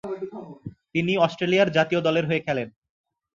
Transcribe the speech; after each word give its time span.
তিনি 0.93 1.13
অস্ট্রেলিয়ার 1.17 1.69
জাতীয় 1.71 2.01
দলের 2.01 2.25
হয়ে 2.25 2.41
খেলেন। 2.41 2.67